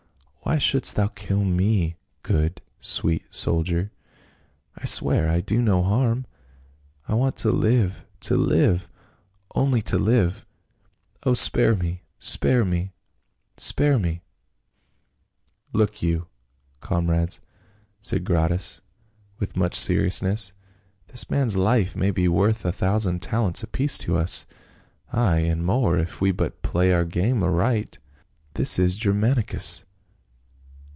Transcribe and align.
"Why 0.51 0.57
shouldst 0.57 0.97
thou 0.97 1.07
kill 1.07 1.45
me, 1.45 1.95
good, 2.23 2.61
sweet 2.81 3.23
soldier? 3.29 3.93
I 4.75 4.83
swear 4.85 5.29
I 5.29 5.39
do 5.39 5.61
no 5.61 5.81
harm! 5.81 6.25
I 7.07 7.13
want 7.13 7.37
to 7.37 7.51
live— 7.53 8.05
^to 8.21 8.35
live— 8.37 8.89
only 9.55 9.81
to 9.83 9.97
live! 9.97 10.45
Oh, 11.23 11.35
spare 11.35 11.73
me— 11.75 12.01
spare 12.33 12.65
me— 12.65 12.91
spare 13.55 13.97
me 13.97 14.23
!""Look 15.73 16.01
you, 16.01 16.27
comrades," 16.81 17.39
said 18.01 18.25
Gratus 18.25 18.81
with 19.39 19.55
much 19.55 19.75
seriousness;" 19.75 20.51
this 21.09 21.29
man's 21.29 21.55
life 21.55 21.95
may 21.95 22.11
be 22.11 22.27
worth 22.27 22.65
a 22.65 22.73
thousand 22.73 23.21
talents 23.21 23.63
apiece 23.63 23.97
to 23.99 24.17
us. 24.17 24.47
Ay, 25.13 25.37
and 25.45 25.65
more, 25.65 25.97
if 25.97 26.19
we 26.19 26.33
but 26.33 26.61
play 26.61 26.91
our 26.91 27.05
game 27.05 27.41
aright. 27.41 27.99
This 28.55 28.77
is 28.77 28.99
Gcrmanicus." 28.99 29.85